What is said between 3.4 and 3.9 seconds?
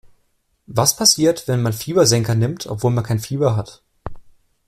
hat?